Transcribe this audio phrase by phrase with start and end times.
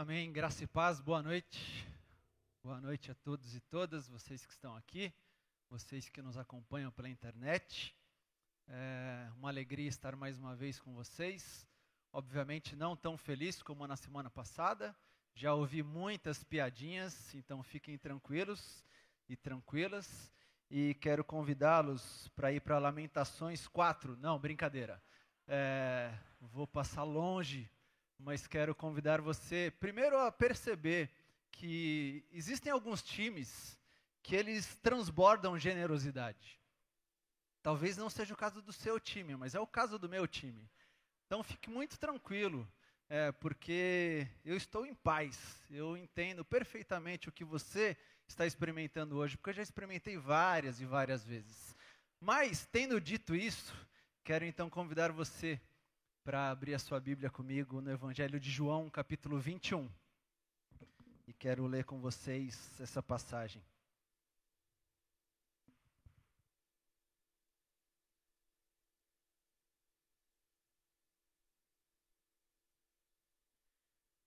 [0.00, 0.30] Amém.
[0.30, 1.00] Graça e paz.
[1.00, 1.84] Boa noite.
[2.62, 5.12] Boa noite a todos e todas, vocês que estão aqui,
[5.68, 7.92] vocês que nos acompanham pela internet.
[8.68, 11.66] É uma alegria estar mais uma vez com vocês.
[12.12, 14.94] Obviamente não tão feliz como na semana passada.
[15.34, 18.84] Já ouvi muitas piadinhas, então fiquem tranquilos
[19.28, 20.30] e tranquilas.
[20.70, 24.16] E quero convidá-los para ir para Lamentações 4.
[24.18, 25.02] Não, brincadeira.
[25.48, 27.68] É, vou passar longe,
[28.18, 31.10] mas quero convidar você primeiro a perceber
[31.52, 33.78] que existem alguns times
[34.22, 36.60] que eles transbordam generosidade.
[37.62, 40.68] Talvez não seja o caso do seu time, mas é o caso do meu time.
[41.26, 42.66] Então fique muito tranquilo,
[43.08, 45.38] é, porque eu estou em paz.
[45.70, 47.96] Eu entendo perfeitamente o que você
[48.26, 51.74] está experimentando hoje, porque eu já experimentei várias e várias vezes.
[52.20, 53.74] Mas, tendo dito isso,
[54.24, 55.60] quero então convidar você
[56.28, 59.90] para abrir a sua Bíblia comigo no Evangelho de João, capítulo 21
[61.26, 63.64] e quero ler com vocês essa passagem.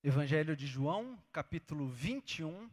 [0.04, 2.68] Evangelho de João, capítulo 21,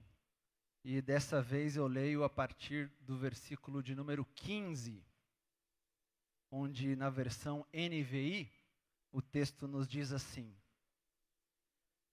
[0.83, 5.05] e dessa vez eu leio a partir do versículo de número 15,
[6.50, 8.50] onde na versão NVI
[9.12, 10.55] o texto nos diz assim: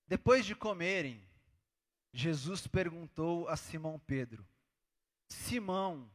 [0.08, 1.22] Depois de comerem,
[2.12, 4.48] Jesus perguntou a Simão Pedro:
[5.28, 6.10] Simão,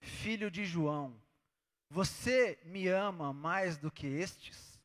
[0.00, 1.20] filho de João,
[1.88, 4.80] você me ama mais do que estes?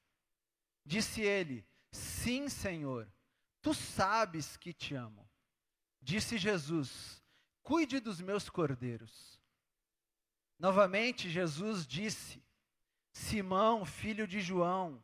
[0.85, 3.11] Disse ele: Sim, Senhor,
[3.61, 5.27] tu sabes que te amo.
[6.01, 7.23] Disse Jesus:
[7.63, 9.39] Cuide dos meus cordeiros.
[10.57, 12.43] Novamente Jesus disse:
[13.11, 15.03] Simão, filho de João,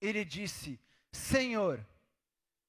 [0.00, 0.80] Ele disse:
[1.12, 1.84] Senhor,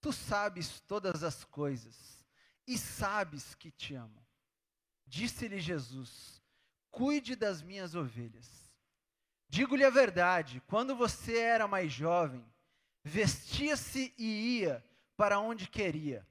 [0.01, 2.25] tu sabes todas as coisas
[2.65, 4.25] e sabes que te amo.
[5.05, 6.41] Disse-lhe Jesus:
[6.91, 8.71] Cuide das minhas ovelhas.
[9.49, 12.45] Digo-lhe a verdade: quando você era mais jovem,
[13.03, 14.83] vestia-se e ia
[15.15, 16.27] para onde queria.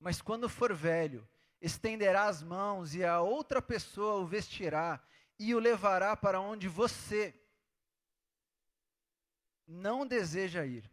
[0.00, 1.26] Mas quando for velho,
[1.60, 5.02] estenderá as mãos e a outra pessoa o vestirá
[5.38, 7.34] e o levará para onde você
[9.66, 10.90] não deseja ir.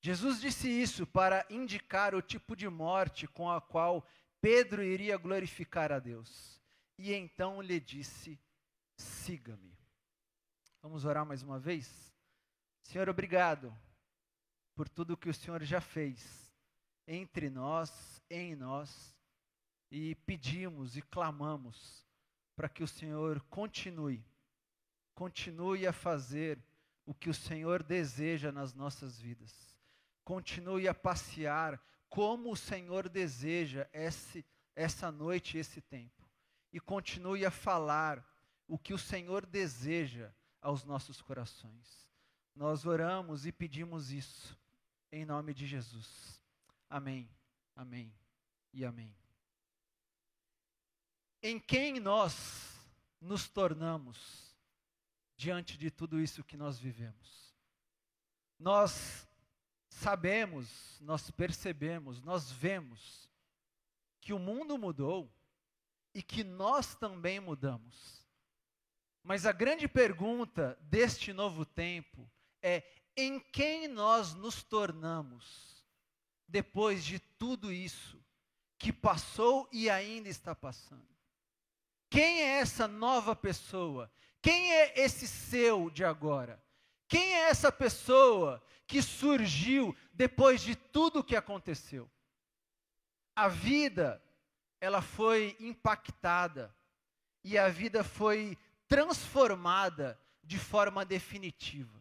[0.00, 4.06] Jesus disse isso para indicar o tipo de morte com a qual
[4.40, 6.60] Pedro iria glorificar a Deus.
[6.98, 8.38] E então lhe disse:
[8.96, 9.78] siga-me.
[10.82, 12.12] Vamos orar mais uma vez?
[12.82, 13.72] Senhor, obrigado
[14.74, 16.42] por tudo que o Senhor já fez
[17.06, 19.16] entre nós, em nós,
[19.90, 22.04] e pedimos e clamamos
[22.56, 24.24] para que o Senhor continue,
[25.14, 26.58] continue a fazer
[27.04, 29.72] o que o Senhor deseja nas nossas vidas
[30.24, 36.28] continue a passear como o Senhor deseja esse, essa noite, esse tempo.
[36.72, 38.26] E continue a falar
[38.66, 42.08] o que o Senhor deseja aos nossos corações.
[42.54, 44.58] Nós oramos e pedimos isso,
[45.10, 46.42] em nome de Jesus.
[46.88, 47.28] Amém,
[47.74, 48.12] amém
[48.72, 49.14] e amém.
[51.42, 52.78] Em quem nós
[53.20, 54.51] nos tornamos
[55.42, 57.52] diante de tudo isso que nós vivemos?
[58.56, 59.26] Nós
[59.88, 63.28] sabemos, nós percebemos, nós vemos
[64.20, 65.28] que o mundo mudou
[66.14, 68.24] e que nós também mudamos.
[69.20, 72.30] Mas a grande pergunta deste novo tempo
[72.62, 72.84] é:
[73.16, 75.84] em quem nós nos tornamos
[76.46, 78.24] depois de tudo isso
[78.78, 81.12] que passou e ainda está passando?
[82.12, 84.12] Quem é essa nova pessoa?
[84.42, 86.62] Quem é esse seu de agora?
[87.08, 92.10] Quem é essa pessoa que surgiu depois de tudo o que aconteceu?
[93.34, 94.22] A vida,
[94.78, 96.76] ela foi impactada
[97.42, 101.98] e a vida foi transformada de forma definitiva.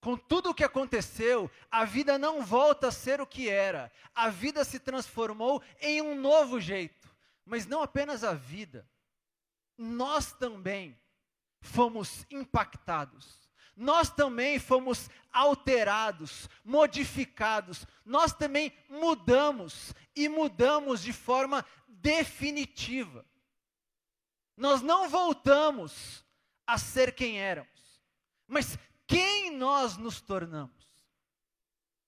[0.00, 3.90] Com tudo o que aconteceu, a vida não volta a ser o que era.
[4.14, 7.12] A vida se transformou em um novo jeito.
[7.44, 8.88] Mas não apenas a vida,
[9.78, 10.98] nós também
[11.62, 13.48] fomos impactados
[13.78, 23.24] nós também fomos alterados, modificados, nós também mudamos e mudamos de forma definitiva.
[24.56, 26.24] Nós não voltamos
[26.66, 28.02] a ser quem éramos,
[28.48, 28.76] mas
[29.06, 30.74] quem nós nos tornamos.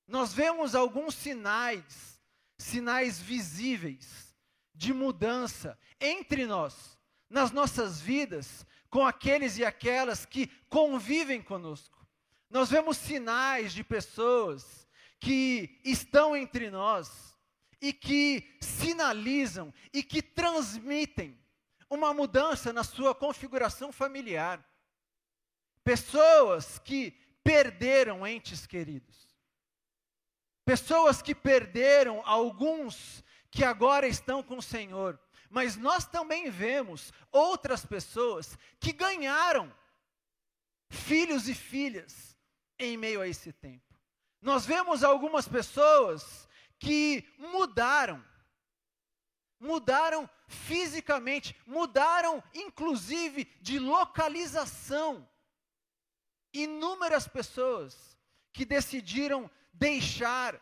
[0.08, 2.20] Nós vemos alguns sinais,
[2.58, 4.34] sinais visíveis
[4.75, 6.99] de mudança entre nós,
[7.30, 12.04] nas nossas vidas, com aqueles e aquelas que convivem conosco.
[12.50, 14.88] Nós vemos sinais de pessoas
[15.20, 17.38] que estão entre nós
[17.80, 21.38] e que sinalizam e que transmitem
[21.88, 24.64] uma mudança na sua configuração familiar.
[25.84, 27.12] Pessoas que
[27.42, 29.30] perderam entes queridos.
[30.64, 35.18] Pessoas que perderam alguns que agora estão com o Senhor.
[35.50, 39.70] Mas nós também vemos outras pessoas que ganharam
[40.88, 42.37] filhos e filhas
[42.79, 43.85] em meio a esse tempo.
[44.41, 46.49] Nós vemos algumas pessoas
[46.79, 48.25] que mudaram,
[49.58, 55.29] mudaram fisicamente, mudaram inclusive de localização.
[56.52, 58.17] Inúmeras pessoas
[58.52, 60.61] que decidiram deixar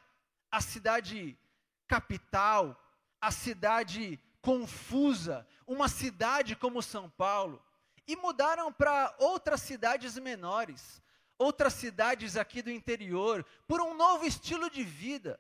[0.50, 1.38] a cidade
[1.87, 2.76] capital,
[3.20, 7.62] a cidade confusa, uma cidade como São Paulo,
[8.06, 11.02] e mudaram para outras cidades menores,
[11.37, 15.38] outras cidades aqui do interior, por um novo estilo de vida.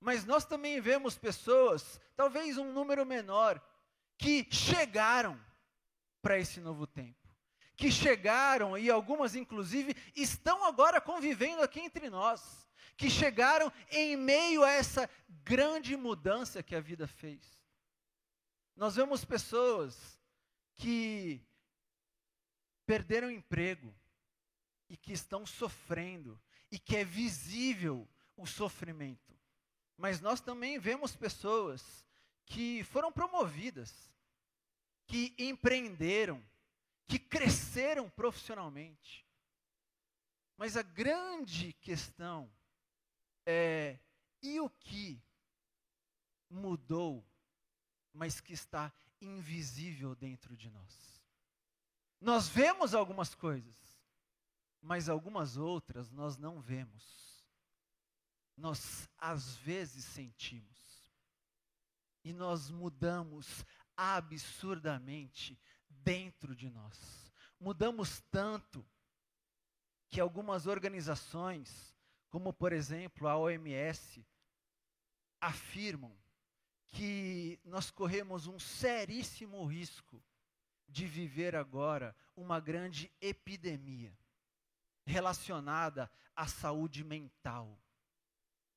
[0.00, 3.60] Mas nós também vemos pessoas, talvez um número menor,
[4.16, 5.40] que chegaram
[6.22, 7.18] para esse novo tempo.
[7.76, 12.68] Que chegaram, e algumas inclusive estão agora convivendo aqui entre nós.
[12.96, 15.10] Que chegaram em meio a essa
[15.42, 17.63] grande mudança que a vida fez.
[18.76, 20.18] Nós vemos pessoas
[20.74, 21.40] que
[22.84, 23.94] perderam emprego
[24.88, 26.40] e que estão sofrendo
[26.70, 29.32] e que é visível o sofrimento.
[29.96, 32.04] Mas nós também vemos pessoas
[32.46, 34.12] que foram promovidas,
[35.06, 36.44] que empreenderam,
[37.06, 39.24] que cresceram profissionalmente.
[40.56, 42.50] Mas a grande questão
[43.46, 43.98] é:
[44.42, 45.22] e o que
[46.50, 47.24] mudou
[48.14, 51.20] mas que está invisível dentro de nós.
[52.20, 53.76] Nós vemos algumas coisas,
[54.80, 57.44] mas algumas outras nós não vemos.
[58.56, 60.72] Nós às vezes sentimos.
[62.22, 63.64] E nós mudamos
[63.96, 67.32] absurdamente dentro de nós.
[67.58, 68.86] Mudamos tanto
[70.08, 71.94] que algumas organizações,
[72.30, 74.24] como por exemplo a OMS,
[75.40, 76.16] afirmam
[76.94, 80.22] que nós corremos um seríssimo risco
[80.88, 84.16] de viver agora uma grande epidemia
[85.04, 87.76] relacionada à saúde mental,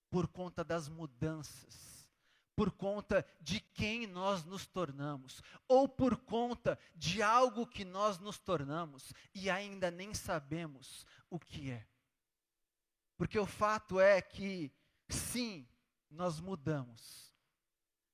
[0.10, 2.10] por conta das mudanças,
[2.56, 8.40] por conta de quem nós nos tornamos, ou por conta de algo que nós nos
[8.40, 11.88] tornamos e ainda nem sabemos o que é.
[13.16, 14.72] Porque o fato é que,
[15.08, 15.68] sim,
[16.10, 17.27] nós mudamos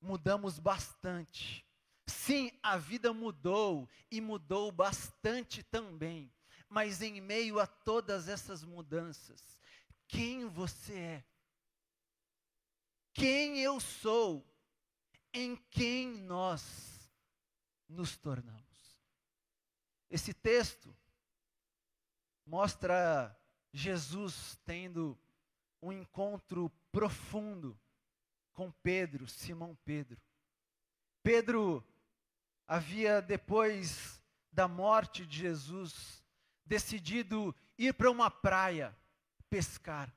[0.03, 1.65] mudamos bastante.
[2.05, 6.31] Sim, a vida mudou e mudou bastante também.
[6.69, 9.57] Mas em meio a todas essas mudanças,
[10.07, 11.23] quem você é?
[13.13, 14.45] Quem eu sou?
[15.33, 17.09] Em quem nós
[17.87, 18.63] nos tornamos?
[20.09, 20.95] Esse texto
[22.45, 23.35] mostra
[23.71, 25.17] Jesus tendo
[25.81, 27.79] um encontro profundo
[28.53, 30.21] com Pedro, Simão Pedro.
[31.21, 31.83] Pedro
[32.67, 36.23] havia, depois da morte de Jesus,
[36.65, 38.95] decidido ir para uma praia
[39.49, 40.13] pescar.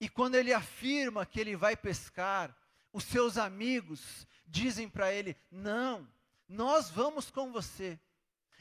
[0.00, 2.56] E quando ele afirma que ele vai pescar,
[2.92, 6.08] os seus amigos dizem para ele: Não,
[6.48, 7.98] nós vamos com você.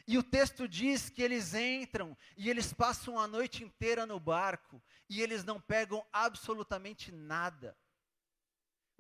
[0.08, 4.82] E o texto diz que eles entram e eles passam a noite inteira no barco
[5.10, 7.78] e eles não pegam absolutamente nada.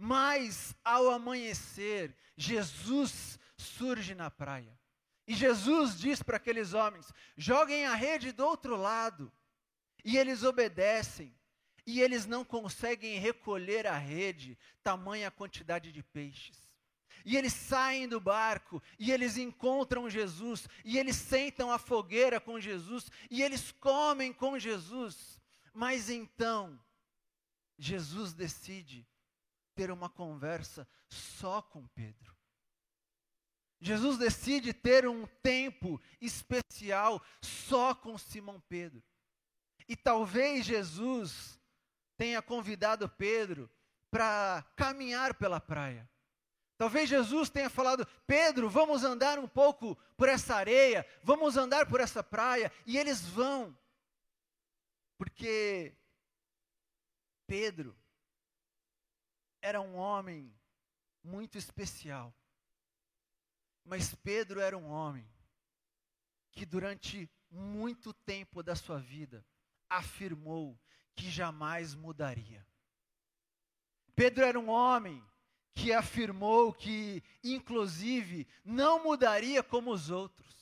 [0.03, 4.75] Mas ao amanhecer, Jesus surge na praia.
[5.27, 9.31] E Jesus diz para aqueles homens: joguem a rede do outro lado.
[10.03, 11.37] E eles obedecem.
[11.85, 16.57] E eles não conseguem recolher a rede, tamanha quantidade de peixes.
[17.23, 22.59] E eles saem do barco, e eles encontram Jesus, e eles sentam a fogueira com
[22.59, 25.39] Jesus, e eles comem com Jesus.
[25.71, 26.79] Mas então,
[27.77, 29.07] Jesus decide
[29.75, 32.35] ter uma conversa só com Pedro.
[33.79, 39.03] Jesus decide ter um tempo especial só com Simão Pedro.
[39.87, 41.59] E talvez Jesus
[42.15, 43.69] tenha convidado Pedro
[44.11, 46.07] para caminhar pela praia.
[46.77, 51.99] Talvez Jesus tenha falado: Pedro, vamos andar um pouco por essa areia, vamos andar por
[51.99, 53.75] essa praia, e eles vão.
[55.17, 55.95] Porque
[57.47, 57.95] Pedro
[59.61, 60.53] era um homem
[61.23, 62.33] muito especial.
[63.83, 65.27] Mas Pedro era um homem
[66.51, 69.45] que durante muito tempo da sua vida
[69.89, 70.79] afirmou
[71.15, 72.65] que jamais mudaria.
[74.15, 75.23] Pedro era um homem
[75.73, 80.60] que afirmou que, inclusive, não mudaria como os outros.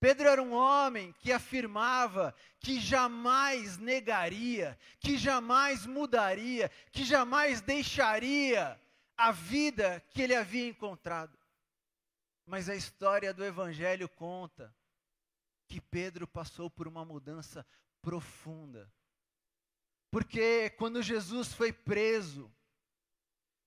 [0.00, 8.80] Pedro era um homem que afirmava que jamais negaria, que jamais mudaria, que jamais deixaria
[9.14, 11.38] a vida que ele havia encontrado.
[12.46, 14.74] Mas a história do Evangelho conta
[15.68, 17.64] que Pedro passou por uma mudança
[18.00, 18.90] profunda.
[20.10, 22.50] Porque quando Jesus foi preso,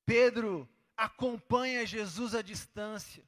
[0.03, 3.23] Pedro acompanha Jesus à distância.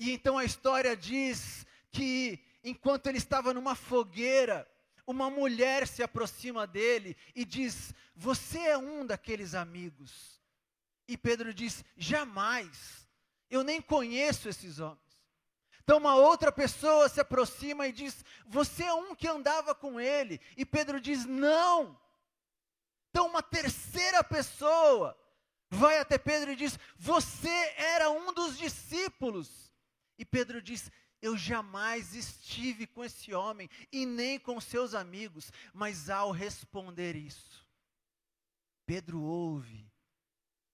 [0.00, 4.68] E então a história diz que enquanto ele estava numa fogueira,
[5.06, 10.40] uma mulher se aproxima dele e diz: Você é um daqueles amigos.
[11.06, 13.06] E Pedro diz: Jamais,
[13.50, 15.08] eu nem conheço esses homens.
[15.82, 20.38] Então uma outra pessoa se aproxima e diz: Você é um que andava com ele.
[20.56, 21.98] E Pedro diz: Não.
[23.08, 25.18] Então uma terceira pessoa
[25.70, 29.72] vai até Pedro e diz: Você era um dos discípulos.
[30.18, 36.08] E Pedro diz: eu jamais estive com esse homem e nem com seus amigos, mas
[36.08, 37.66] ao responder isso,
[38.86, 39.90] Pedro ouve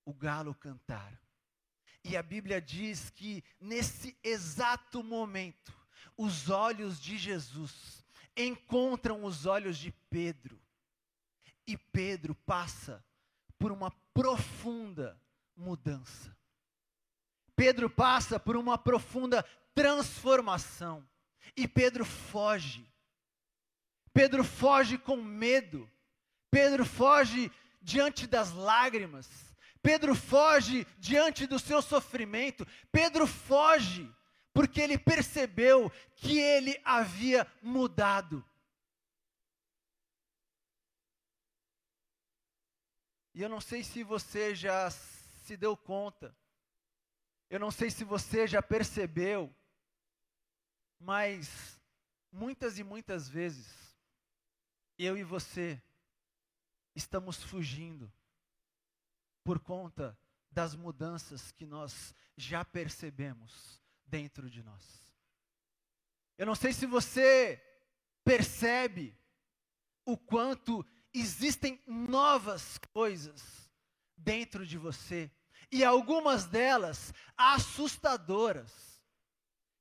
[0.05, 1.19] o galo cantar.
[2.05, 5.73] E a Bíblia diz que nesse exato momento,
[6.17, 8.05] os olhos de Jesus
[8.37, 10.61] encontram os olhos de Pedro.
[11.67, 13.03] E Pedro passa
[13.59, 15.19] por uma profunda
[15.57, 16.37] mudança.
[17.57, 21.07] Pedro passa por uma profunda transformação.
[21.57, 22.89] E Pedro foge.
[24.13, 25.91] Pedro foge com medo.
[26.51, 27.51] Pedro foge
[27.83, 29.29] diante das lágrimas.
[29.83, 32.67] Pedro foge diante do seu sofrimento.
[32.91, 34.11] Pedro foge
[34.53, 38.45] porque ele percebeu que ele havia mudado.
[43.35, 46.35] E eu não sei se você já se deu conta,
[47.51, 49.53] eu não sei se você já percebeu,
[50.99, 51.81] mas
[52.31, 53.97] muitas e muitas vezes,
[54.99, 55.83] eu e você
[56.95, 58.13] estamos fugindo
[59.43, 60.19] por conta
[60.51, 65.13] das mudanças que nós já percebemos dentro de nós.
[66.39, 67.63] Eu não sei se você
[68.25, 69.17] percebe
[70.05, 73.71] o quanto existem novas coisas
[74.17, 75.31] dentro de você
[75.71, 78.94] e algumas delas assustadoras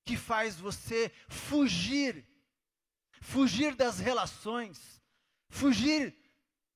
[0.05, 2.25] que faz você fugir,
[3.21, 5.01] fugir das relações,
[5.49, 6.15] fugir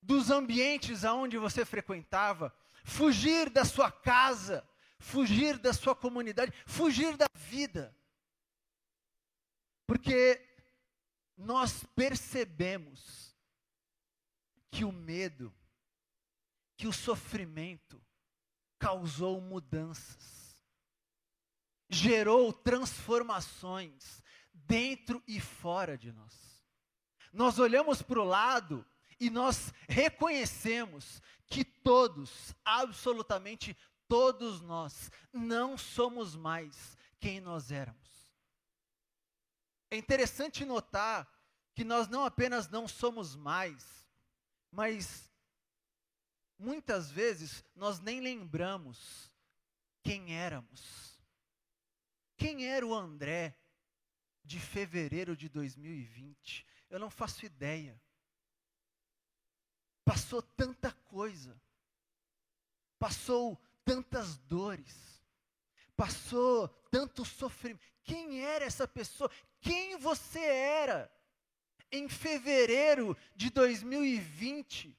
[0.02, 4.68] dos ambientes aonde você frequentava, fugir da sua casa,
[5.00, 7.96] fugir da sua comunidade, fugir da vida.
[9.86, 10.42] Porque
[11.36, 13.36] nós percebemos
[14.72, 15.54] que o medo,
[16.76, 18.02] que o sofrimento
[18.80, 20.37] causou mudanças
[21.90, 24.22] gerou transformações
[24.54, 26.34] dentro e fora de nós.
[27.32, 28.86] Nós olhamos para o lado
[29.20, 33.76] e nós reconhecemos que todos, absolutamente
[34.08, 38.08] todos nós, não somos mais quem nós éramos.
[39.90, 41.28] É interessante notar
[41.74, 44.08] que nós não apenas não somos mais,
[44.72, 45.30] mas
[46.58, 49.32] muitas vezes nós nem lembramos
[50.04, 51.17] quem éramos.
[52.38, 53.58] Quem era o André
[54.44, 56.66] de fevereiro de 2020?
[56.90, 58.00] Eu não faço ideia.
[60.06, 61.62] Passou tanta coisa,
[62.98, 65.22] passou tantas dores,
[65.98, 67.84] passou tanto sofrimento.
[68.04, 69.30] Quem era essa pessoa?
[69.60, 71.12] Quem você era
[71.92, 74.98] em fevereiro de 2020?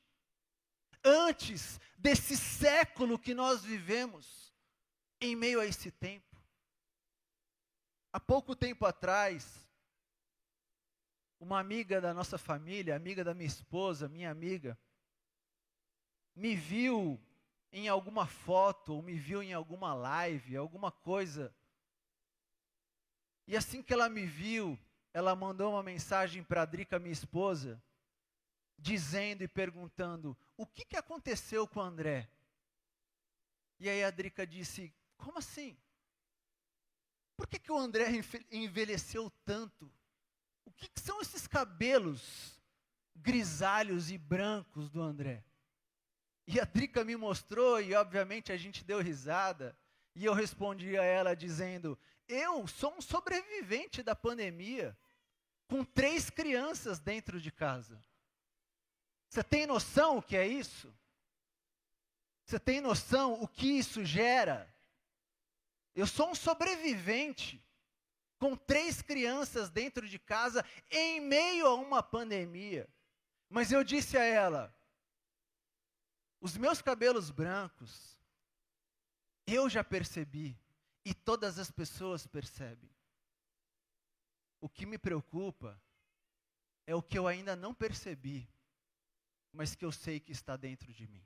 [1.02, 4.52] Antes desse século que nós vivemos,
[5.20, 6.27] em meio a esse tempo.
[8.18, 9.64] Há pouco tempo atrás,
[11.38, 14.76] uma amiga da nossa família, amiga da minha esposa, minha amiga,
[16.34, 17.16] me viu
[17.70, 21.54] em alguma foto, ou me viu em alguma live, alguma coisa.
[23.46, 24.76] E assim que ela me viu,
[25.14, 27.80] ela mandou uma mensagem para a Drica, minha esposa,
[28.76, 32.28] dizendo e perguntando: o que, que aconteceu com André?
[33.78, 35.78] E aí a Drica disse: como assim?
[37.38, 38.08] Por que, que o André
[38.50, 39.88] envelheceu tanto?
[40.64, 42.60] O que, que são esses cabelos
[43.14, 45.44] grisalhos e brancos do André?
[46.48, 49.78] E a Drica me mostrou, e obviamente a gente deu risada,
[50.16, 54.98] e eu respondi a ela dizendo: Eu sou um sobrevivente da pandemia,
[55.68, 58.02] com três crianças dentro de casa.
[59.28, 60.92] Você tem noção o que é isso?
[62.44, 64.74] Você tem noção o que isso gera?
[65.98, 67.64] Eu sou um sobrevivente
[68.38, 72.88] com três crianças dentro de casa em meio a uma pandemia.
[73.48, 74.74] Mas eu disse a ela:
[76.40, 78.16] os meus cabelos brancos,
[79.46, 80.56] eu já percebi
[81.04, 82.90] e todas as pessoas percebem.
[84.60, 85.80] O que me preocupa
[86.86, 88.48] é o que eu ainda não percebi
[89.52, 91.24] mas que eu sei que está dentro de mim.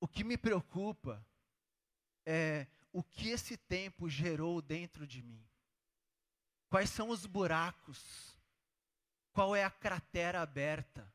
[0.00, 1.24] O que me preocupa
[2.24, 5.44] é o que esse tempo gerou dentro de mim.
[6.68, 8.36] Quais são os buracos?
[9.32, 11.12] Qual é a cratera aberta?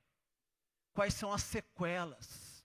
[0.93, 2.63] Quais são as sequelas?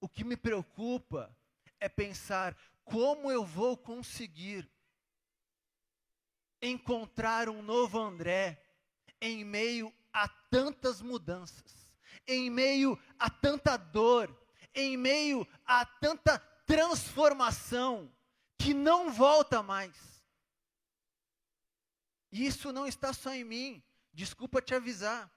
[0.00, 1.36] O que me preocupa
[1.78, 4.70] é pensar como eu vou conseguir
[6.62, 8.64] encontrar um novo André
[9.20, 11.88] em meio a tantas mudanças
[12.28, 14.30] em meio a tanta dor,
[14.74, 18.12] em meio a tanta transformação
[18.68, 20.22] que não volta mais.
[22.30, 23.82] E isso não está só em mim,
[24.12, 25.32] desculpa te avisar.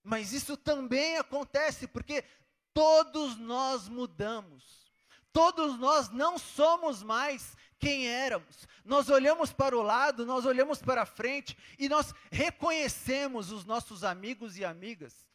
[0.00, 2.24] Mas isso também acontece porque
[2.72, 4.92] todos nós mudamos.
[5.32, 8.68] Todos nós não somos mais quem éramos.
[8.84, 14.04] Nós olhamos para o lado, nós olhamos para a frente e nós reconhecemos os nossos
[14.04, 15.28] amigos e amigas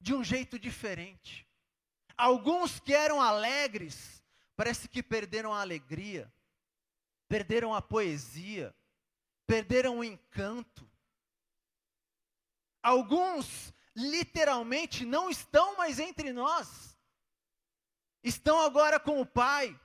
[0.00, 1.46] de um jeito diferente.
[2.16, 4.23] Alguns que eram alegres,
[4.56, 6.32] parece que perderam a alegria,
[7.28, 8.74] perderam a poesia,
[9.46, 10.90] perderam o encanto.
[12.82, 16.98] Alguns literalmente não estão mais entre nós.
[18.22, 19.78] Estão agora com o Pai,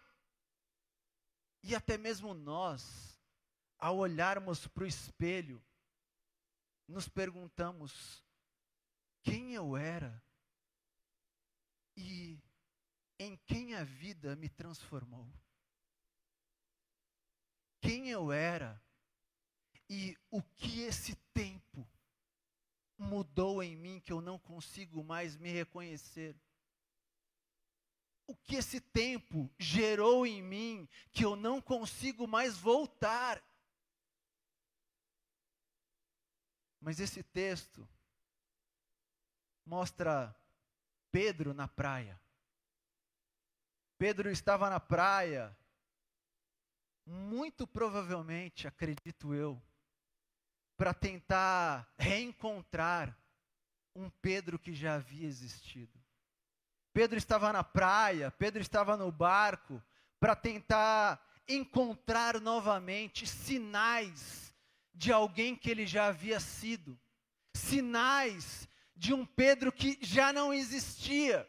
[1.62, 3.20] e até mesmo nós,
[3.78, 5.62] ao olharmos para o espelho,
[6.88, 8.24] nos perguntamos:
[9.24, 10.24] quem eu era
[11.98, 12.40] e
[13.20, 15.32] em quem a vida me transformou?
[17.82, 18.82] Quem eu era
[19.90, 21.88] e o que esse tempo
[22.98, 26.36] mudou em mim que eu não consigo mais me reconhecer?
[28.30, 33.44] o que esse tempo gerou em mim que eu não consigo mais voltar.
[36.80, 37.90] Mas esse texto
[39.66, 40.36] mostra
[41.12, 42.22] Pedro na praia.
[44.00, 45.54] Pedro estava na praia,
[47.06, 49.62] muito provavelmente, acredito eu,
[50.78, 53.14] para tentar reencontrar
[53.94, 56.00] um Pedro que já havia existido.
[56.94, 59.84] Pedro estava na praia, Pedro estava no barco
[60.18, 64.56] para tentar encontrar novamente sinais
[64.94, 66.98] de alguém que ele já havia sido,
[67.54, 71.46] sinais de um Pedro que já não existia.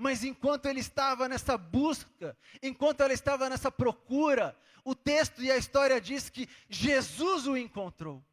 [0.00, 5.56] Mas enquanto ele estava nessa busca, enquanto ele estava nessa procura, o texto e a
[5.56, 8.24] história diz que Jesus o encontrou.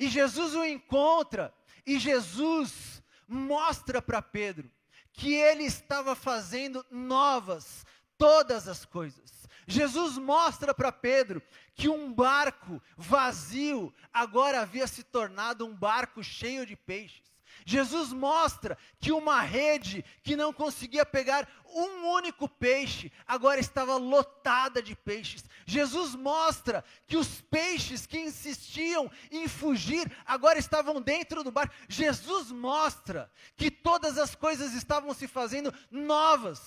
[0.00, 1.54] E Jesus o encontra,
[1.86, 4.68] e Jesus mostra para Pedro
[5.12, 7.86] que ele estava fazendo novas
[8.18, 9.46] todas as coisas.
[9.68, 11.40] Jesus mostra para Pedro
[11.76, 17.29] que um barco vazio agora havia se tornado um barco cheio de peixes.
[17.70, 24.82] Jesus mostra que uma rede que não conseguia pegar um único peixe, agora estava lotada
[24.82, 25.44] de peixes.
[25.64, 31.72] Jesus mostra que os peixes que insistiam em fugir, agora estavam dentro do barco.
[31.88, 36.60] Jesus mostra que todas as coisas estavam se fazendo novas.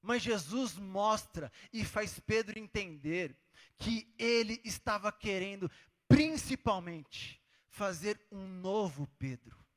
[0.00, 3.36] Mas Jesus mostra e faz Pedro entender
[3.76, 5.70] que ele estava querendo,
[6.08, 9.67] principalmente, fazer um novo Pedro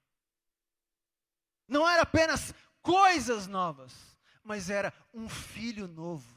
[1.71, 3.93] não era apenas coisas novas,
[4.43, 6.27] mas era um filho novo.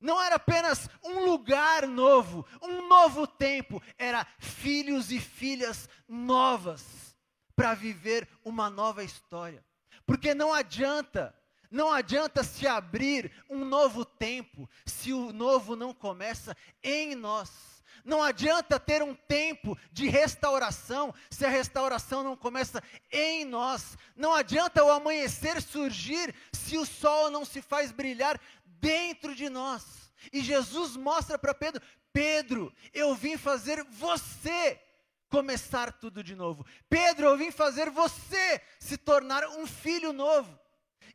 [0.00, 7.16] Não era apenas um lugar novo, um novo tempo, era filhos e filhas novas
[7.54, 9.64] para viver uma nova história.
[10.04, 11.32] Porque não adianta,
[11.70, 17.79] não adianta se abrir um novo tempo se o novo não começa em nós.
[18.04, 23.96] Não adianta ter um tempo de restauração se a restauração não começa em nós.
[24.16, 30.12] Não adianta o amanhecer surgir se o sol não se faz brilhar dentro de nós.
[30.32, 31.82] E Jesus mostra para Pedro:
[32.12, 34.80] Pedro, eu vim fazer você
[35.28, 36.66] começar tudo de novo.
[36.88, 40.58] Pedro, eu vim fazer você se tornar um filho novo.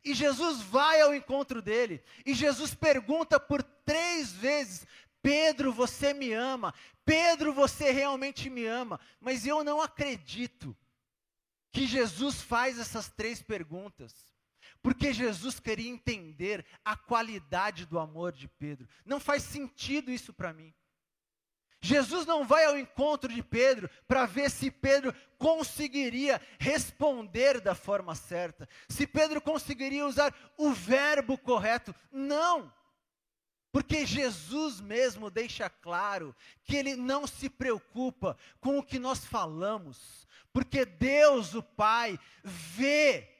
[0.04, 2.02] E Jesus vai ao encontro dele.
[2.24, 4.86] E Jesus pergunta por três vezes:
[5.26, 6.72] Pedro, você me ama.
[7.04, 9.00] Pedro, você realmente me ama.
[9.20, 10.76] Mas eu não acredito
[11.72, 14.14] que Jesus faz essas três perguntas.
[14.80, 18.88] Porque Jesus queria entender a qualidade do amor de Pedro.
[19.04, 20.72] Não faz sentido isso para mim.
[21.80, 28.14] Jesus não vai ao encontro de Pedro para ver se Pedro conseguiria responder da forma
[28.14, 31.92] certa, se Pedro conseguiria usar o verbo correto.
[32.12, 32.72] Não!
[33.76, 36.34] Porque Jesus mesmo deixa claro
[36.64, 43.35] que ele não se preocupa com o que nós falamos, porque Deus, o Pai, vê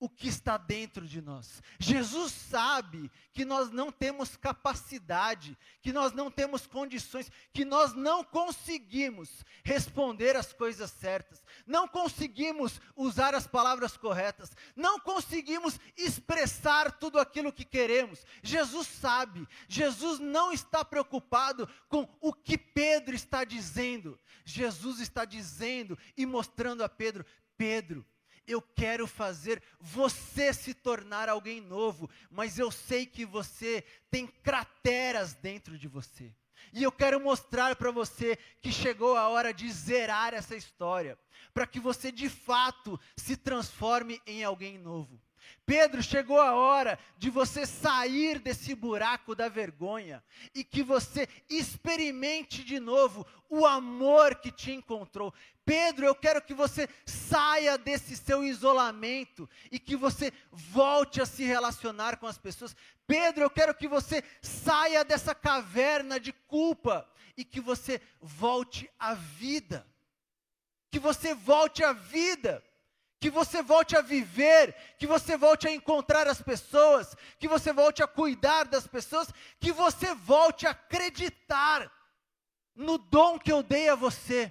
[0.00, 1.62] o que está dentro de nós.
[1.78, 8.24] Jesus sabe que nós não temos capacidade, que nós não temos condições, que nós não
[8.24, 17.18] conseguimos responder as coisas certas, não conseguimos usar as palavras corretas, não conseguimos expressar tudo
[17.18, 18.24] aquilo que queremos.
[18.42, 24.18] Jesus sabe, Jesus não está preocupado com o que Pedro está dizendo.
[24.46, 27.26] Jesus está dizendo e mostrando a Pedro:
[27.58, 28.06] Pedro,
[28.50, 35.34] eu quero fazer você se tornar alguém novo, mas eu sei que você tem crateras
[35.34, 36.34] dentro de você.
[36.72, 41.18] E eu quero mostrar para você que chegou a hora de zerar essa história,
[41.52, 45.20] para que você de fato se transforme em alguém novo.
[45.66, 50.22] Pedro, chegou a hora de você sair desse buraco da vergonha
[50.54, 55.32] e que você experimente de novo o amor que te encontrou.
[55.70, 61.44] Pedro, eu quero que você saia desse seu isolamento e que você volte a se
[61.44, 62.74] relacionar com as pessoas.
[63.06, 69.14] Pedro, eu quero que você saia dessa caverna de culpa e que você volte à
[69.14, 69.86] vida.
[70.90, 72.60] Que você volte à vida
[73.20, 78.02] que você volte a viver, que você volte a encontrar as pessoas, que você volte
[78.02, 79.28] a cuidar das pessoas,
[79.60, 81.92] que você volte a acreditar
[82.74, 84.50] no dom que eu dei a você.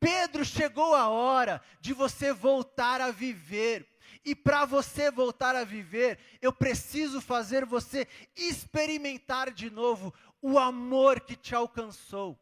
[0.00, 3.86] Pedro, chegou a hora de você voltar a viver.
[4.24, 8.06] E para você voltar a viver, eu preciso fazer você
[8.36, 12.38] experimentar de novo o amor que te alcançou.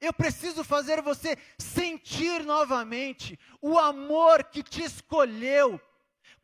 [0.00, 5.80] Eu preciso fazer você sentir novamente o amor que te escolheu.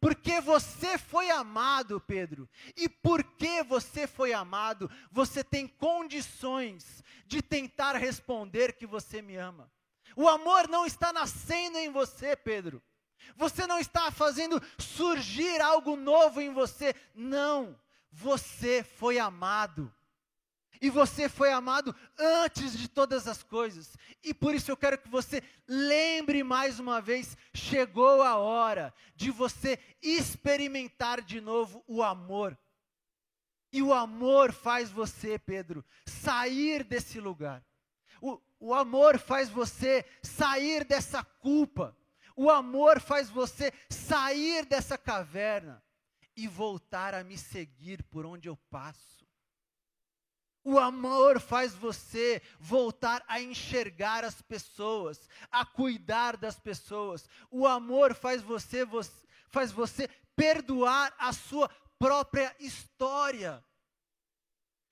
[0.00, 2.48] Porque você foi amado, Pedro.
[2.74, 9.70] E porque você foi amado, você tem condições de tentar responder que você me ama.
[10.16, 12.82] O amor não está nascendo em você, Pedro.
[13.36, 16.94] Você não está fazendo surgir algo novo em você.
[17.14, 17.78] Não.
[18.10, 19.92] Você foi amado.
[20.82, 23.96] E você foi amado antes de todas as coisas.
[24.24, 29.30] E por isso eu quero que você lembre mais uma vez: chegou a hora de
[29.30, 32.58] você experimentar de novo o amor.
[33.72, 37.64] E o amor faz você, Pedro, sair desse lugar.
[38.60, 41.96] O, amor faz você sair dessa culpa.
[42.36, 45.82] O amor faz você sair dessa caverna
[46.36, 49.26] e voltar a me seguir por onde eu passo.
[50.62, 57.26] O amor faz você voltar a enxergar as pessoas, a cuidar das pessoas.
[57.50, 59.10] O amor faz você, você,
[59.48, 61.68] faz você perdoar a sua
[61.98, 63.64] própria história.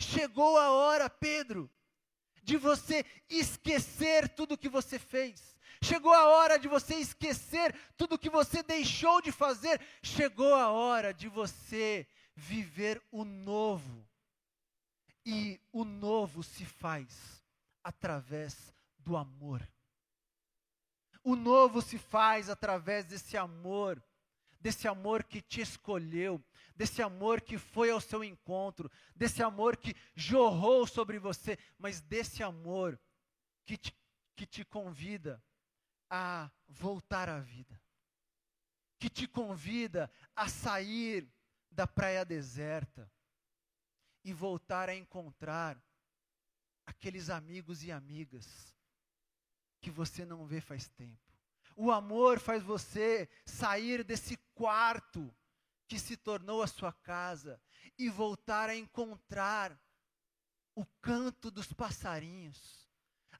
[0.00, 1.70] Chegou a hora, Pedro,
[2.48, 5.54] de você esquecer tudo que você fez.
[5.82, 9.78] Chegou a hora de você esquecer tudo que você deixou de fazer.
[10.02, 14.02] Chegou a hora de você viver o novo
[15.26, 17.44] e o novo se faz
[17.84, 19.60] através do amor.
[21.22, 24.02] O novo se faz através desse amor,
[24.60, 26.42] desse amor que te escolheu,
[26.74, 32.42] desse amor que foi ao seu encontro, desse amor que jorrou sobre você, mas desse
[32.42, 32.98] amor
[33.64, 33.96] que te,
[34.36, 35.42] que te convida
[36.10, 37.80] a voltar à vida,
[38.98, 41.30] que te convida a sair
[41.70, 43.10] da praia deserta,
[44.24, 45.82] e voltar a encontrar
[46.84, 48.76] aqueles amigos e amigas
[49.80, 51.27] que você não vê faz tempo.
[51.80, 55.32] O amor faz você sair desse quarto
[55.86, 57.62] que se tornou a sua casa
[57.96, 59.80] e voltar a encontrar
[60.74, 62.90] o canto dos passarinhos,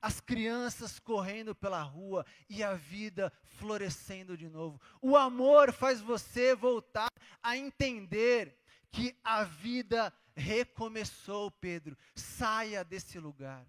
[0.01, 4.81] as crianças correndo pela rua e a vida florescendo de novo.
[5.03, 7.11] O amor faz você voltar
[7.43, 8.57] a entender
[8.93, 11.99] que a vida recomeçou, Pedro.
[12.15, 13.67] Saia desse lugar.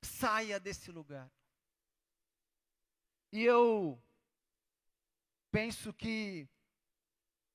[0.00, 1.28] Saia desse lugar.
[3.36, 4.02] E eu
[5.50, 6.48] penso que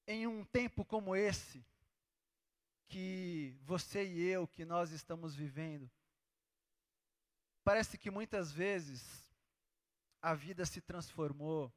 [0.06, 1.66] em um tempo como esse,
[2.88, 5.90] que você e eu, que nós estamos vivendo,
[7.64, 9.28] parece que muitas vezes
[10.22, 11.74] a vida se transformou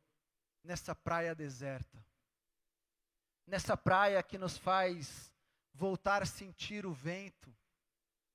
[0.62, 2.06] nessa praia deserta.
[3.46, 5.32] Nessa praia que nos faz
[5.72, 7.56] voltar a sentir o vento,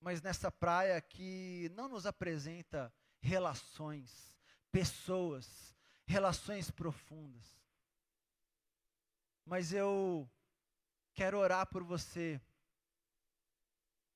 [0.02, 4.39] mas nessa praia que não nos apresenta relações,
[4.72, 7.46] pessoas, relações profundas.
[9.46, 10.30] Mas eu
[11.14, 12.40] quero orar por você,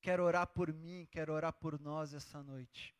[0.00, 2.94] quero orar por mim, quero orar por nós essa noite,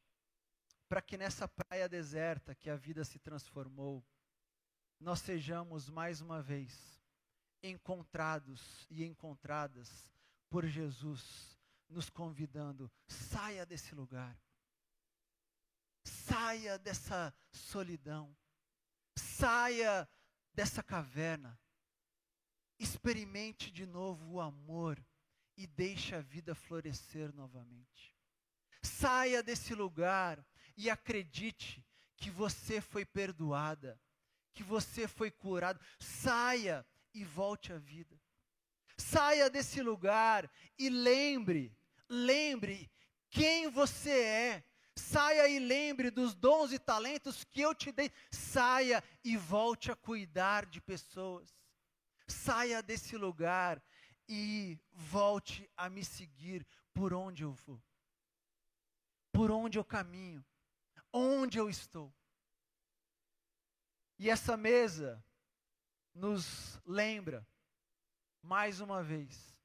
[0.89, 4.05] para que nessa praia deserta que a vida se transformou,
[4.99, 7.01] nós sejamos mais uma vez
[7.63, 10.11] encontrados e encontradas
[10.51, 14.39] por Jesus, nos convidando: saia desse lugar,
[16.05, 18.37] saia dessa solidão,
[19.17, 20.09] saia
[20.53, 21.59] dessa caverna,
[22.79, 25.03] experimente de novo o amor
[25.57, 28.15] e deixe a vida florescer novamente.
[28.83, 30.45] Saia desse lugar
[30.77, 31.85] e acredite
[32.17, 34.01] que você foi perdoada,
[34.53, 35.81] que você foi curado.
[35.99, 38.21] Saia e volte à vida.
[38.97, 41.77] Saia desse lugar e lembre,
[42.09, 42.91] lembre
[43.31, 44.65] quem você é.
[44.97, 48.11] Saia e lembre dos dons e talentos que eu te dei.
[48.31, 51.53] Saia e volte a cuidar de pessoas.
[52.29, 53.83] Saia desse lugar
[54.29, 57.83] e volte a me seguir por onde eu vou.
[59.33, 60.45] Por onde eu caminho.
[61.13, 62.15] Onde eu estou.
[64.19, 65.23] E essa mesa
[66.15, 67.47] nos lembra,
[68.41, 69.57] mais uma vez,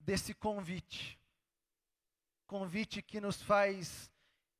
[0.00, 1.20] desse convite.
[2.46, 4.10] Convite que nos faz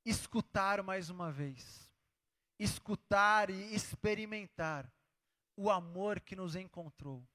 [0.09, 1.91] escutar mais uma vez.
[2.59, 4.91] Escutar e experimentar
[5.55, 7.27] o amor que nos encontrou.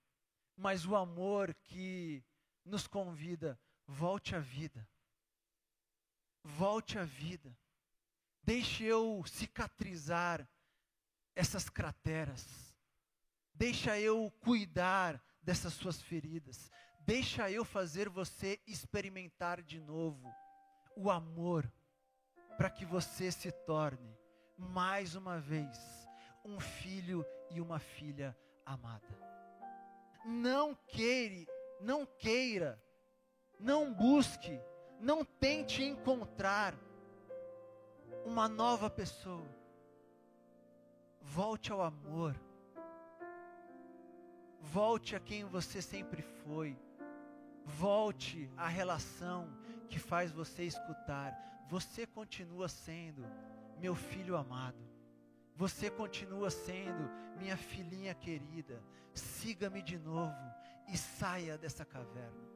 [0.56, 2.24] Mas o amor que
[2.64, 4.88] nos convida, volte à vida.
[6.42, 7.56] Volte à vida.
[8.42, 10.48] Deixe eu cicatrizar
[11.34, 12.72] essas crateras
[13.54, 16.70] Deixa eu cuidar dessas suas feridas.
[17.00, 20.28] Deixa eu fazer você experimentar de novo
[20.96, 21.70] o amor,
[22.62, 24.16] para que você se torne,
[24.56, 26.08] mais uma vez,
[26.44, 29.18] um filho e uma filha amada.
[30.24, 31.48] Não queire,
[31.80, 32.80] não queira,
[33.58, 34.60] não busque,
[35.00, 36.72] não tente encontrar
[38.24, 39.50] uma nova pessoa.
[41.20, 42.40] Volte ao amor
[44.60, 46.78] Volte a quem você sempre foi.
[47.64, 49.48] Volte à relação
[49.88, 51.51] que faz você escutar.
[51.68, 53.24] Você continua sendo
[53.78, 54.82] meu filho amado.
[55.56, 58.82] Você continua sendo minha filhinha querida.
[59.14, 60.34] Siga-me de novo
[60.88, 62.52] e saia dessa caverna.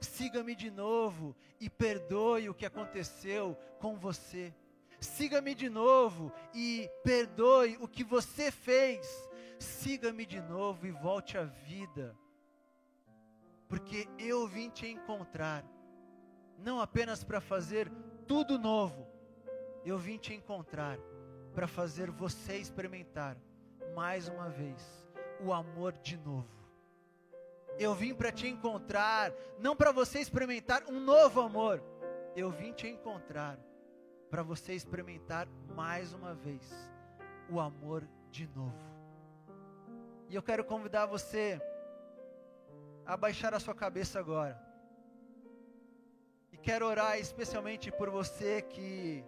[0.00, 4.54] Siga-me de novo e perdoe o que aconteceu com você.
[5.00, 11.44] Siga-me de novo e perdoe o que você fez siga-me de novo e volte à
[11.44, 12.16] vida,
[13.68, 15.64] porque eu vim te encontrar,
[16.62, 17.90] não apenas para fazer
[18.26, 19.06] tudo novo,
[19.84, 20.98] eu vim te encontrar
[21.54, 23.36] para fazer você experimentar
[23.94, 25.08] mais uma vez
[25.40, 26.48] o amor de novo.
[27.78, 31.82] Eu vim para te encontrar, não para você experimentar um novo amor,
[32.36, 33.58] eu vim te encontrar
[34.30, 36.62] para você experimentar mais uma vez
[37.48, 38.78] o amor de novo.
[40.28, 41.60] E eu quero convidar você
[43.04, 44.69] a baixar a sua cabeça agora.
[46.52, 49.24] E quero orar especialmente por você que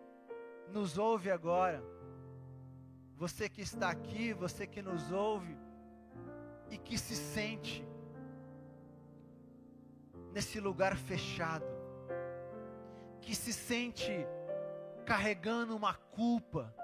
[0.69, 1.83] nos ouve agora.
[3.17, 5.57] Você que está aqui, você que nos ouve
[6.71, 7.87] e que se sente
[10.33, 11.67] nesse lugar fechado,
[13.21, 14.27] que se sente
[15.05, 16.75] carregando uma culpa,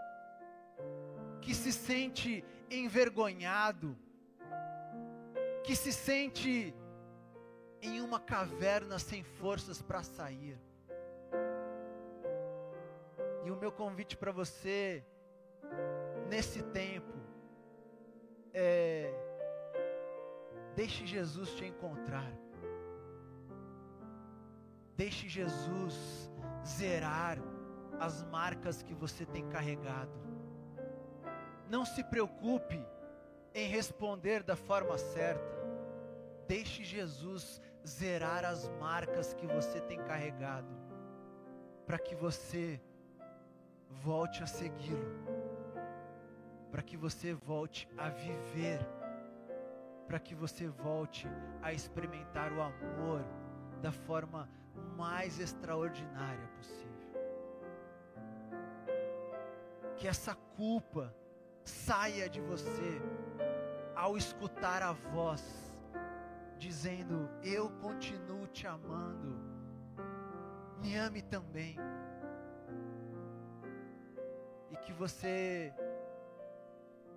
[1.40, 3.96] que se sente envergonhado,
[5.64, 6.74] que se sente
[7.80, 10.58] em uma caverna sem forças para sair.
[13.44, 15.04] E o meu convite para você,
[16.28, 17.14] nesse tempo,
[18.52, 19.12] é:
[20.74, 22.30] deixe Jesus te encontrar.
[24.96, 26.28] Deixe Jesus
[26.66, 27.38] zerar
[28.00, 30.12] as marcas que você tem carregado.
[31.70, 32.84] Não se preocupe
[33.54, 35.56] em responder da forma certa.
[36.46, 40.68] Deixe Jesus zerar as marcas que você tem carregado,
[41.86, 42.80] para que você
[43.88, 45.16] volte a segui-lo,
[46.70, 48.80] para que você volte a viver,
[50.06, 51.26] para que você volte
[51.62, 53.24] a experimentar o amor
[53.80, 54.48] da forma
[54.96, 56.88] mais extraordinária possível.
[59.96, 61.14] Que essa culpa
[61.64, 63.00] saia de você
[63.94, 65.67] ao escutar a voz
[66.58, 69.38] dizendo: Eu continuo te amando,
[70.80, 71.76] me ame também.
[74.70, 75.72] E que você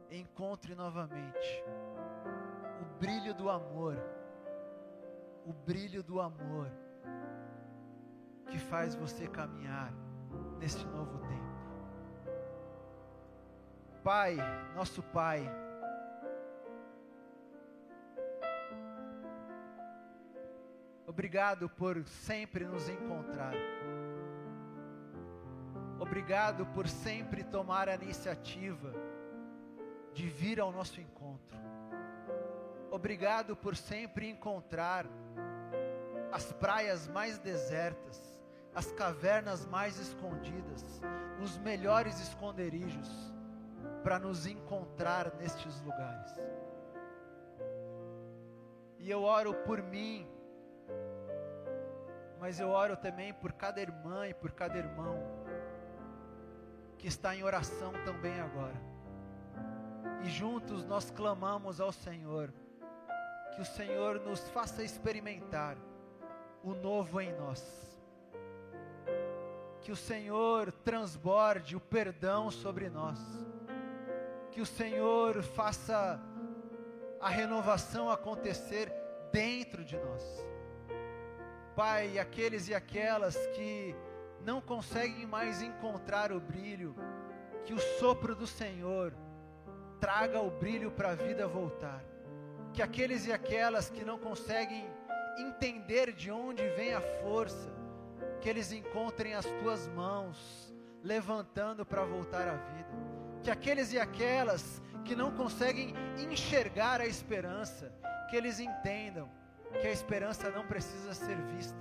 [0.09, 1.63] encontre novamente
[2.81, 3.97] o brilho do amor,
[5.45, 6.71] o brilho do amor
[8.47, 9.93] que faz você caminhar
[10.59, 11.51] neste novo tempo.
[14.03, 14.35] Pai,
[14.75, 15.49] nosso Pai,
[21.11, 23.53] obrigado por sempre nos encontrar.
[25.99, 28.93] Obrigado por sempre tomar a iniciativa
[30.13, 31.59] de vir ao nosso encontro.
[32.89, 35.05] Obrigado por sempre encontrar
[36.31, 38.41] as praias mais desertas,
[38.73, 41.01] as cavernas mais escondidas,
[41.43, 43.09] os melhores esconderijos
[44.01, 46.31] para nos encontrar nestes lugares.
[48.97, 50.25] E eu oro por mim,
[52.41, 55.17] mas eu oro também por cada irmã e por cada irmão
[56.97, 58.75] que está em oração também agora.
[60.23, 62.53] E juntos nós clamamos ao Senhor,
[63.55, 65.77] que o Senhor nos faça experimentar
[66.63, 67.63] o novo em nós.
[69.79, 73.19] Que o Senhor transborde o perdão sobre nós
[74.51, 76.19] que o Senhor faça
[77.19, 78.91] a renovação acontecer
[79.31, 80.50] dentro de nós.
[81.75, 83.95] Pai, aqueles e aquelas que
[84.43, 86.95] não conseguem mais encontrar o brilho,
[87.63, 89.13] que o sopro do Senhor
[89.99, 92.03] traga o brilho para a vida voltar.
[92.73, 94.85] Que aqueles e aquelas que não conseguem
[95.37, 97.69] entender de onde vem a força,
[98.39, 104.81] que eles encontrem as tuas mãos levantando para voltar à vida que aqueles e aquelas
[105.03, 107.91] que não conseguem enxergar a esperança,
[108.29, 109.29] que eles entendam
[109.79, 111.79] que a esperança não precisa ser vista,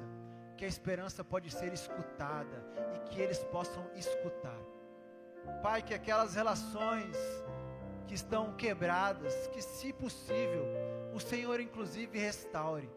[0.57, 4.59] que a esperança pode ser escutada e que eles possam escutar.
[5.63, 7.17] Pai, que aquelas relações
[8.07, 10.65] que estão quebradas, que se possível,
[11.15, 12.91] o Senhor inclusive restaure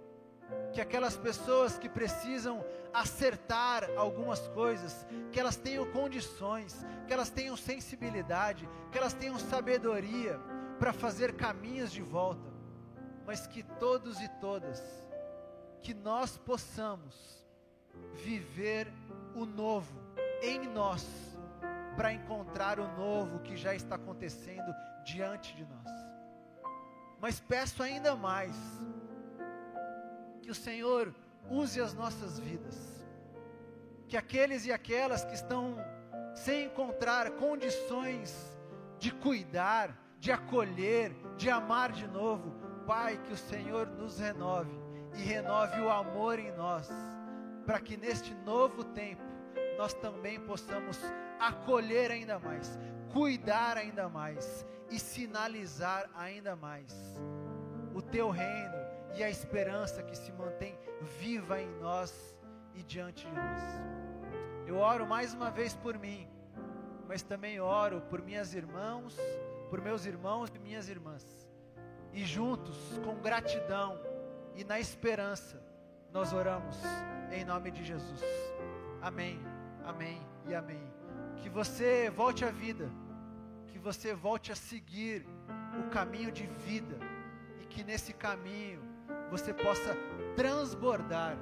[0.71, 7.55] que aquelas pessoas que precisam acertar algumas coisas, que elas tenham condições, que elas tenham
[7.55, 10.39] sensibilidade, que elas tenham sabedoria
[10.79, 12.51] para fazer caminhos de volta,
[13.25, 14.81] mas que todos e todas,
[15.81, 17.45] que nós possamos
[18.13, 18.91] viver
[19.35, 19.99] o novo
[20.41, 21.05] em nós,
[21.95, 24.73] para encontrar o novo que já está acontecendo
[25.05, 25.89] diante de nós.
[27.19, 28.55] Mas peço ainda mais,
[30.41, 31.13] que o Senhor
[31.49, 32.75] use as nossas vidas.
[34.07, 35.77] Que aqueles e aquelas que estão
[36.35, 38.57] sem encontrar condições
[38.99, 42.53] de cuidar, de acolher, de amar de novo,
[42.85, 44.71] Pai, que o Senhor nos renove
[45.15, 46.89] e renove o amor em nós,
[47.65, 49.23] para que neste novo tempo
[49.77, 50.99] nós também possamos
[51.39, 52.77] acolher ainda mais,
[53.11, 56.93] cuidar ainda mais e sinalizar ainda mais
[57.93, 58.75] o teu reino
[59.15, 60.77] e a esperança que se mantém
[61.19, 62.35] viva em nós
[62.73, 63.59] e diante de nós.
[64.65, 66.27] Eu oro mais uma vez por mim,
[67.07, 69.17] mas também oro por minhas irmãos,
[69.69, 71.42] por meus irmãos e minhas irmãs.
[72.13, 73.99] E juntos, com gratidão
[74.55, 75.59] e na esperança,
[76.11, 76.77] nós oramos
[77.31, 78.21] em nome de Jesus.
[79.01, 79.39] Amém.
[79.83, 80.81] Amém e amém.
[81.37, 82.89] Que você volte à vida,
[83.67, 85.25] que você volte a seguir
[85.79, 86.97] o caminho de vida
[87.59, 88.81] e que nesse caminho
[89.29, 89.95] você possa
[90.35, 91.35] transbordar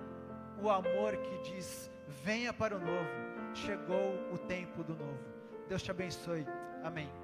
[0.61, 1.91] o amor que diz:
[2.23, 3.09] venha para o novo,
[3.53, 5.19] chegou o tempo do novo.
[5.67, 6.45] Deus te abençoe.
[6.83, 7.20] Amém.